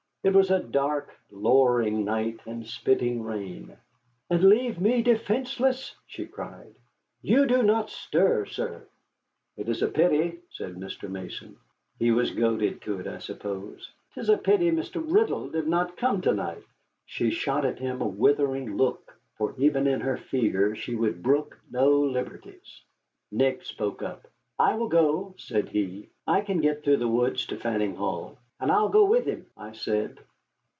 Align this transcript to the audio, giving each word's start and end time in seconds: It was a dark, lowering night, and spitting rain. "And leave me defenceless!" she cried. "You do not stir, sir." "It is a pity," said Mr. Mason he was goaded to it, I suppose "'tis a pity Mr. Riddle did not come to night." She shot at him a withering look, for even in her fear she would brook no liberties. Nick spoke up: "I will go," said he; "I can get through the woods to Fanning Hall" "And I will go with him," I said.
It 0.23 0.33
was 0.35 0.51
a 0.51 0.59
dark, 0.59 1.19
lowering 1.31 2.05
night, 2.05 2.41
and 2.45 2.63
spitting 2.67 3.23
rain. 3.23 3.75
"And 4.29 4.43
leave 4.43 4.79
me 4.79 5.01
defenceless!" 5.01 5.95
she 6.05 6.27
cried. 6.27 6.75
"You 7.23 7.47
do 7.47 7.63
not 7.63 7.89
stir, 7.89 8.45
sir." 8.45 8.85
"It 9.57 9.67
is 9.67 9.81
a 9.81 9.87
pity," 9.87 10.37
said 10.51 10.75
Mr. 10.75 11.09
Mason 11.09 11.57
he 11.97 12.11
was 12.11 12.29
goaded 12.29 12.83
to 12.83 12.99
it, 12.99 13.07
I 13.07 13.17
suppose 13.17 13.89
"'tis 14.13 14.29
a 14.29 14.37
pity 14.37 14.69
Mr. 14.69 15.03
Riddle 15.03 15.49
did 15.49 15.65
not 15.67 15.97
come 15.97 16.21
to 16.21 16.35
night." 16.35 16.65
She 17.07 17.31
shot 17.31 17.65
at 17.65 17.79
him 17.79 17.99
a 17.99 18.07
withering 18.07 18.77
look, 18.77 19.17
for 19.39 19.55
even 19.57 19.87
in 19.87 20.01
her 20.01 20.17
fear 20.17 20.75
she 20.75 20.93
would 20.93 21.23
brook 21.23 21.59
no 21.71 21.89
liberties. 21.99 22.83
Nick 23.31 23.63
spoke 23.65 24.03
up: 24.03 24.27
"I 24.59 24.75
will 24.75 24.87
go," 24.89 25.33
said 25.39 25.69
he; 25.69 26.09
"I 26.27 26.41
can 26.41 26.61
get 26.61 26.83
through 26.83 26.97
the 26.97 27.07
woods 27.07 27.47
to 27.47 27.57
Fanning 27.57 27.95
Hall" 27.95 28.37
"And 28.61 28.71
I 28.71 28.79
will 28.79 28.89
go 28.89 29.05
with 29.05 29.25
him," 29.25 29.47
I 29.57 29.71
said. 29.71 30.19